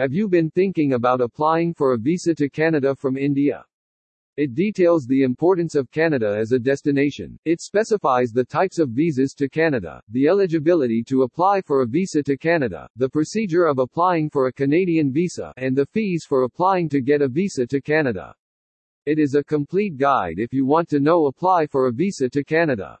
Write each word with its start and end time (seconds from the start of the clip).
Have 0.00 0.14
you 0.14 0.28
been 0.28 0.50
thinking 0.52 0.94
about 0.94 1.20
applying 1.20 1.74
for 1.74 1.92
a 1.92 1.98
visa 1.98 2.34
to 2.36 2.48
Canada 2.48 2.96
from 2.96 3.18
India? 3.18 3.66
It 4.38 4.54
details 4.54 5.04
the 5.04 5.24
importance 5.24 5.74
of 5.74 5.90
Canada 5.90 6.38
as 6.38 6.52
a 6.52 6.58
destination. 6.58 7.38
It 7.44 7.60
specifies 7.60 8.30
the 8.30 8.46
types 8.46 8.78
of 8.78 8.92
visas 8.92 9.34
to 9.34 9.46
Canada, 9.46 10.00
the 10.08 10.26
eligibility 10.26 11.04
to 11.08 11.24
apply 11.24 11.60
for 11.60 11.82
a 11.82 11.86
visa 11.86 12.22
to 12.22 12.38
Canada, 12.38 12.88
the 12.96 13.10
procedure 13.10 13.66
of 13.66 13.78
applying 13.78 14.30
for 14.30 14.46
a 14.46 14.52
Canadian 14.54 15.12
visa, 15.12 15.52
and 15.58 15.76
the 15.76 15.84
fees 15.84 16.24
for 16.26 16.44
applying 16.44 16.88
to 16.88 17.02
get 17.02 17.20
a 17.20 17.28
visa 17.28 17.66
to 17.66 17.82
Canada. 17.82 18.34
It 19.04 19.18
is 19.18 19.34
a 19.34 19.44
complete 19.44 19.98
guide 19.98 20.38
if 20.38 20.50
you 20.54 20.64
want 20.64 20.88
to 20.88 21.00
know 21.00 21.26
apply 21.26 21.66
for 21.66 21.88
a 21.88 21.92
visa 21.92 22.30
to 22.30 22.42
Canada. 22.42 22.98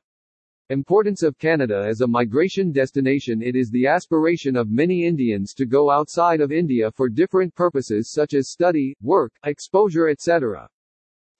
Importance 0.70 1.24
of 1.24 1.36
Canada 1.36 1.84
as 1.84 2.00
a 2.00 2.06
migration 2.06 2.70
destination 2.70 3.42
It 3.42 3.56
is 3.56 3.70
the 3.70 3.88
aspiration 3.88 4.54
of 4.54 4.70
many 4.70 5.04
Indians 5.04 5.52
to 5.54 5.66
go 5.66 5.90
outside 5.90 6.40
of 6.40 6.52
India 6.52 6.92
for 6.92 7.08
different 7.08 7.52
purposes 7.56 8.12
such 8.12 8.34
as 8.34 8.52
study, 8.52 8.94
work, 9.02 9.32
exposure 9.44 10.10
etc. 10.10 10.68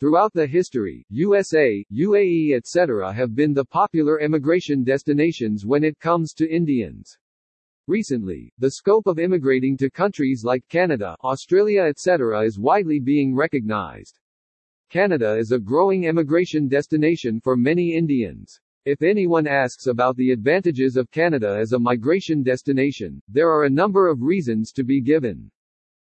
Throughout 0.00 0.32
the 0.32 0.48
history, 0.48 1.06
USA, 1.10 1.84
UAE 1.92 2.54
etc. 2.56 3.12
have 3.12 3.36
been 3.36 3.54
the 3.54 3.64
popular 3.64 4.18
immigration 4.18 4.82
destinations 4.82 5.64
when 5.64 5.84
it 5.84 6.00
comes 6.00 6.32
to 6.32 6.52
Indians. 6.52 7.16
Recently, 7.86 8.52
the 8.58 8.72
scope 8.72 9.06
of 9.06 9.20
immigrating 9.20 9.76
to 9.76 9.90
countries 9.90 10.42
like 10.42 10.66
Canada, 10.68 11.14
Australia 11.22 11.82
etc. 11.82 12.42
is 12.44 12.58
widely 12.58 12.98
being 12.98 13.36
recognized. 13.36 14.18
Canada 14.88 15.36
is 15.36 15.52
a 15.52 15.60
growing 15.60 16.02
immigration 16.02 16.66
destination 16.66 17.40
for 17.40 17.56
many 17.56 17.94
Indians. 17.94 18.60
If 18.86 19.02
anyone 19.02 19.46
asks 19.46 19.88
about 19.88 20.16
the 20.16 20.30
advantages 20.30 20.96
of 20.96 21.10
Canada 21.10 21.54
as 21.60 21.72
a 21.72 21.78
migration 21.78 22.42
destination, 22.42 23.20
there 23.28 23.50
are 23.50 23.64
a 23.64 23.70
number 23.70 24.08
of 24.08 24.22
reasons 24.22 24.72
to 24.72 24.84
be 24.84 25.02
given. 25.02 25.50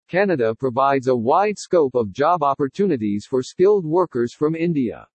Canada 0.09 0.55
provides 0.55 1.09
a 1.09 1.15
wide 1.15 1.59
scope 1.59 1.95
of 1.95 2.11
job 2.11 2.43
opportunities 2.43 3.27
for 3.29 3.43
skilled 3.43 3.85
workers 3.85 4.33
from 4.33 4.55
India. 4.55 5.07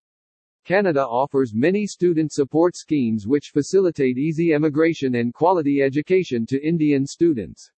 Canada 0.63 1.03
offers 1.03 1.55
many 1.55 1.87
student 1.87 2.31
support 2.31 2.75
schemes 2.75 3.25
which 3.25 3.49
facilitate 3.51 4.19
easy 4.19 4.53
emigration 4.53 5.15
and 5.15 5.33
quality 5.33 5.81
education 5.81 6.45
to 6.45 6.63
Indian 6.63 7.03
students. 7.07 7.71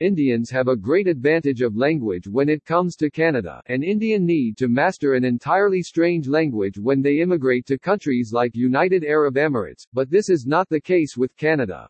Indians 0.00 0.48
have 0.50 0.68
a 0.68 0.76
great 0.76 1.08
advantage 1.08 1.60
of 1.60 1.76
language 1.76 2.28
when 2.28 2.48
it 2.48 2.64
comes 2.64 2.94
to 2.94 3.10
Canada, 3.10 3.60
and 3.66 3.82
Indian 3.82 4.24
need 4.24 4.56
to 4.58 4.68
master 4.68 5.14
an 5.14 5.24
entirely 5.24 5.82
strange 5.82 6.28
language 6.28 6.78
when 6.78 7.02
they 7.02 7.18
immigrate 7.18 7.66
to 7.66 7.80
countries 7.80 8.30
like 8.32 8.54
United 8.54 9.02
Arab 9.02 9.34
Emirates, 9.34 9.88
but 9.92 10.08
this 10.08 10.30
is 10.30 10.46
not 10.46 10.68
the 10.68 10.80
case 10.80 11.16
with 11.16 11.36
Canada. 11.36 11.88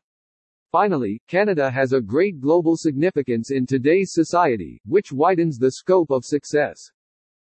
Finally, 0.72 1.20
Canada 1.28 1.70
has 1.70 1.92
a 1.92 2.00
great 2.00 2.40
global 2.40 2.78
significance 2.78 3.50
in 3.50 3.66
today's 3.66 4.14
society, 4.14 4.80
which 4.86 5.12
widens 5.12 5.58
the 5.58 5.72
scope 5.72 6.10
of 6.10 6.24
success. 6.24 6.90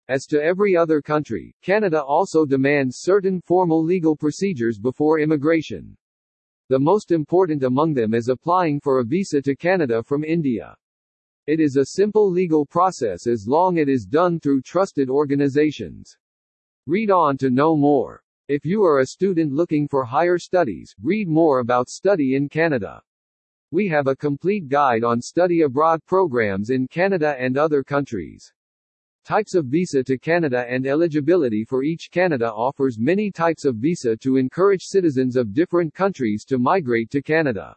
As 0.09 0.25
to 0.27 0.41
every 0.41 0.77
other 0.77 1.03
country, 1.03 1.53
Canada 1.63 2.01
also 2.01 2.47
demands 2.47 2.99
certain 2.99 3.41
formal 3.41 3.83
legal 3.83 4.15
procedures 4.15 4.79
before 4.79 5.19
immigration. 5.19 5.97
The 6.71 6.79
most 6.79 7.11
important 7.11 7.63
among 7.63 7.93
them 7.93 8.15
is 8.15 8.29
applying 8.29 8.81
for 8.81 8.99
a 8.99 9.05
visa 9.05 9.43
to 9.43 9.55
Canada 9.55 10.03
from 10.03 10.25
India. 10.25 10.75
It 11.47 11.61
is 11.61 11.77
a 11.77 11.85
simple 11.85 12.31
legal 12.31 12.65
process 12.65 13.27
as 13.27 13.47
long 13.47 13.79
as 13.79 13.83
it 13.83 13.89
is 13.91 14.07
done 14.07 14.41
through 14.41 14.63
trusted 14.63 15.11
organizations. 15.11 16.17
Read 16.87 17.11
on 17.11 17.37
to 17.37 17.51
know 17.51 17.77
more. 17.77 18.23
If 18.49 18.65
you 18.65 18.83
are 18.83 19.01
a 19.01 19.07
student 19.07 19.53
looking 19.53 19.87
for 19.87 20.05
higher 20.05 20.39
studies, 20.39 20.95
read 21.03 21.29
more 21.29 21.59
about 21.59 21.91
study 21.91 22.35
in 22.35 22.49
Canada. 22.49 23.03
We 23.71 23.87
have 23.89 24.07
a 24.07 24.17
complete 24.17 24.69
guide 24.69 25.05
on 25.05 25.21
study 25.21 25.63
abroad 25.63 26.01
programs 26.07 26.71
in 26.71 26.89
Canada 26.89 27.37
and 27.39 27.59
other 27.59 27.85
countries. 27.85 28.51
Types 29.25 29.55
of 29.55 29.65
visa 29.65 30.05
to 30.05 30.19
Canada 30.19 30.67
and 30.69 30.87
eligibility 30.87 31.65
for 31.65 31.83
each 31.83 32.11
Canada 32.11 32.53
offers 32.53 32.99
many 32.99 33.31
types 33.31 33.65
of 33.65 33.77
visa 33.77 34.15
to 34.19 34.37
encourage 34.37 34.83
citizens 34.85 35.35
of 35.35 35.55
different 35.55 35.95
countries 35.95 36.45
to 36.45 36.59
migrate 36.59 37.09
to 37.09 37.23
Canada. 37.23 37.75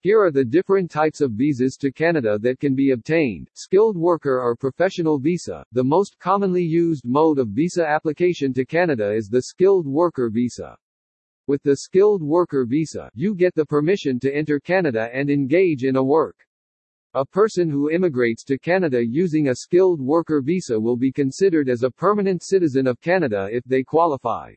Here 0.00 0.18
are 0.18 0.30
the 0.30 0.42
different 0.42 0.90
types 0.90 1.20
of 1.20 1.32
visas 1.32 1.76
to 1.82 1.92
Canada 1.92 2.38
that 2.38 2.60
can 2.60 2.74
be 2.74 2.92
obtained. 2.92 3.50
Skilled 3.52 3.98
worker 3.98 4.40
or 4.40 4.56
professional 4.56 5.18
visa. 5.18 5.62
The 5.72 5.84
most 5.84 6.18
commonly 6.18 6.64
used 6.64 7.04
mode 7.04 7.38
of 7.38 7.48
visa 7.48 7.86
application 7.86 8.54
to 8.54 8.64
Canada 8.64 9.12
is 9.12 9.28
the 9.28 9.42
skilled 9.42 9.86
worker 9.86 10.30
visa. 10.30 10.78
With 11.46 11.62
the 11.62 11.76
skilled 11.76 12.22
worker 12.22 12.64
visa, 12.64 13.10
you 13.12 13.34
get 13.34 13.54
the 13.54 13.66
permission 13.66 14.18
to 14.20 14.34
enter 14.34 14.58
Canada 14.58 15.10
and 15.12 15.28
engage 15.28 15.84
in 15.84 15.96
a 15.96 16.02
work. 16.02 16.46
A 17.14 17.26
person 17.26 17.68
who 17.68 17.90
immigrates 17.90 18.44
to 18.44 18.56
Canada 18.56 19.04
using 19.04 19.48
a 19.48 19.56
skilled 19.56 20.00
worker 20.00 20.40
visa 20.40 20.78
will 20.78 20.96
be 20.96 21.10
considered 21.10 21.68
as 21.68 21.82
a 21.82 21.90
permanent 21.90 22.40
citizen 22.44 22.86
of 22.86 23.00
Canada 23.00 23.48
if 23.50 23.64
they 23.64 23.82
qualify. 23.82 24.52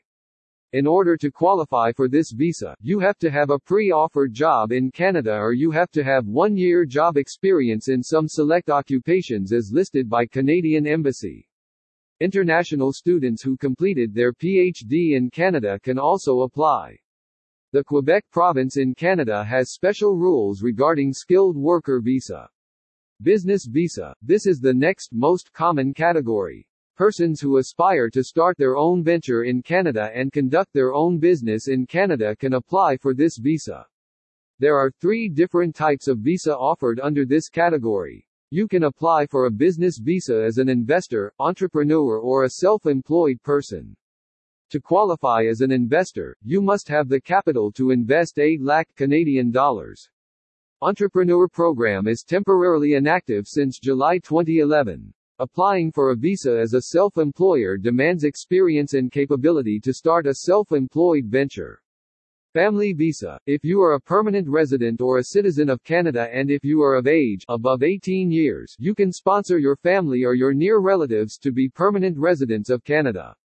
In 0.73 0.85
order 0.85 1.17
to 1.17 1.31
qualify 1.31 1.91
for 1.91 2.07
this 2.07 2.31
visa, 2.31 2.75
you 2.79 2.99
have 2.99 3.17
to 3.17 3.31
have 3.31 3.49
a 3.49 3.57
pre-offered 3.57 4.33
job 4.33 4.71
in 4.71 4.91
Canada 4.91 5.35
or 5.35 5.53
you 5.53 5.71
have 5.71 5.89
to 5.93 6.03
have 6.03 6.27
one 6.27 6.55
year 6.55 6.85
job 6.85 7.17
experience 7.17 7.87
in 7.89 8.03
some 8.03 8.27
select 8.27 8.69
occupations 8.69 9.51
as 9.51 9.71
listed 9.73 10.07
by 10.07 10.27
Canadian 10.27 10.85
Embassy. 10.85 11.49
International 12.19 12.93
students 12.93 13.41
who 13.41 13.57
completed 13.57 14.13
their 14.13 14.31
PhD 14.31 15.15
in 15.17 15.31
Canada 15.31 15.79
can 15.81 15.97
also 15.97 16.41
apply. 16.41 16.99
The 17.73 17.83
Quebec 17.83 18.25
province 18.31 18.77
in 18.77 18.93
Canada 18.93 19.43
has 19.43 19.71
special 19.71 20.15
rules 20.15 20.61
regarding 20.61 21.11
skilled 21.11 21.57
worker 21.57 22.01
visa. 22.01 22.47
Business 23.23 23.65
visa, 23.65 24.15
this 24.21 24.45
is 24.45 24.59
the 24.59 24.75
next 24.75 25.11
most 25.11 25.51
common 25.53 25.91
category. 25.91 26.67
Persons 26.95 27.41
who 27.41 27.57
aspire 27.57 28.11
to 28.11 28.23
start 28.23 28.59
their 28.59 28.77
own 28.77 29.03
venture 29.03 29.43
in 29.43 29.63
Canada 29.63 30.11
and 30.13 30.31
conduct 30.31 30.71
their 30.71 30.93
own 30.93 31.17
business 31.17 31.67
in 31.67 31.87
Canada 31.87 32.35
can 32.35 32.53
apply 32.53 32.95
for 32.97 33.15
this 33.15 33.39
visa. 33.39 33.87
There 34.59 34.77
are 34.77 34.91
three 35.01 35.27
different 35.27 35.75
types 35.75 36.07
of 36.07 36.19
visa 36.19 36.55
offered 36.55 36.99
under 36.99 37.25
this 37.25 37.49
category. 37.49 38.27
You 38.51 38.67
can 38.67 38.83
apply 38.83 39.25
for 39.25 39.47
a 39.47 39.51
business 39.51 39.97
visa 39.97 40.43
as 40.43 40.59
an 40.59 40.69
investor, 40.69 41.33
entrepreneur 41.39 42.19
or 42.19 42.43
a 42.43 42.51
self-employed 42.51 43.41
person. 43.41 43.95
To 44.73 44.81
qualify 44.81 45.43
as 45.45 45.61
an 45.61 45.71
investor, 45.71 46.35
you 46.41 46.59
must 46.59 46.87
have 46.87 47.07
the 47.07 47.21
capital 47.21 47.71
to 47.73 47.91
invest 47.91 48.39
8 48.39 48.59
lakh 48.59 48.87
Canadian 48.95 49.51
dollars. 49.51 50.09
Entrepreneur 50.81 51.47
program 51.47 52.07
is 52.07 52.23
temporarily 52.23 52.95
inactive 52.95 53.45
since 53.45 53.77
July 53.77 54.17
2011. 54.17 55.13
Applying 55.37 55.91
for 55.91 56.09
a 56.09 56.15
visa 56.15 56.59
as 56.59 56.73
a 56.73 56.81
self-employer 56.81 57.77
demands 57.77 58.23
experience 58.23 58.95
and 58.95 59.11
capability 59.11 59.79
to 59.79 59.93
start 59.93 60.25
a 60.25 60.33
self-employed 60.33 61.25
venture. 61.25 61.79
Family 62.51 62.93
visa, 62.93 63.39
if 63.45 63.63
you 63.63 63.79
are 63.79 63.93
a 63.93 64.01
permanent 64.01 64.49
resident 64.49 65.01
or 65.01 65.19
a 65.19 65.25
citizen 65.25 65.69
of 65.69 65.83
Canada 65.83 66.29
and 66.33 66.49
if 66.49 66.63
you 66.63 66.81
are 66.81 66.95
of 66.95 67.05
age, 67.05 67.45
above 67.47 67.83
18 67.83 68.31
years, 68.31 68.75
you 68.79 68.95
can 68.95 69.11
sponsor 69.11 69.59
your 69.59 69.75
family 69.75 70.23
or 70.23 70.33
your 70.33 70.51
near 70.51 70.79
relatives 70.79 71.37
to 71.37 71.51
be 71.51 71.69
permanent 71.69 72.17
residents 72.17 72.71
of 72.71 72.83
Canada. 72.83 73.35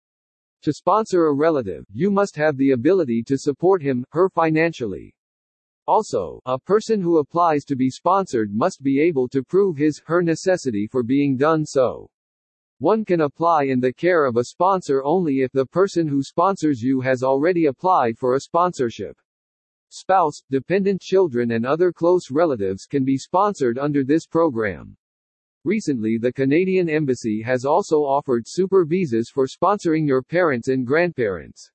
To 0.62 0.72
sponsor 0.72 1.26
a 1.26 1.34
relative, 1.34 1.84
you 1.92 2.10
must 2.10 2.34
have 2.36 2.56
the 2.56 2.72
ability 2.72 3.22
to 3.28 3.38
support 3.38 3.80
him, 3.80 4.04
her 4.10 4.28
financially. 4.28 5.14
Also, 5.86 6.40
a 6.46 6.58
person 6.58 7.00
who 7.00 7.18
applies 7.18 7.64
to 7.64 7.76
be 7.76 7.88
sponsored 7.88 8.52
must 8.52 8.82
be 8.82 9.00
able 9.00 9.28
to 9.28 9.42
prove 9.42 9.76
his, 9.76 10.02
her 10.06 10.20
necessity 10.20 10.86
for 10.86 11.02
being 11.02 11.36
done 11.36 11.64
so. 11.64 12.10
One 12.78 13.04
can 13.04 13.22
apply 13.22 13.64
in 13.64 13.80
the 13.80 13.92
care 13.92 14.26
of 14.26 14.36
a 14.36 14.44
sponsor 14.44 15.02
only 15.02 15.40
if 15.40 15.50
the 15.52 15.66
person 15.66 16.06
who 16.06 16.22
sponsors 16.22 16.82
you 16.82 17.00
has 17.00 17.22
already 17.22 17.66
applied 17.66 18.18
for 18.18 18.34
a 18.34 18.40
sponsorship. 18.40 19.16
Spouse, 19.90 20.42
dependent 20.50 21.00
children 21.00 21.52
and 21.52 21.64
other 21.64 21.92
close 21.92 22.30
relatives 22.30 22.84
can 22.84 23.04
be 23.04 23.16
sponsored 23.16 23.78
under 23.78 24.04
this 24.04 24.26
program. 24.26 24.96
Recently 25.64 26.18
the 26.18 26.32
Canadian 26.32 26.88
Embassy 26.88 27.42
has 27.42 27.64
also 27.64 28.04
offered 28.04 28.44
super 28.46 28.84
visas 28.84 29.28
for 29.28 29.46
sponsoring 29.46 30.06
your 30.06 30.22
parents 30.22 30.68
and 30.68 30.86
grandparents. 30.86 31.72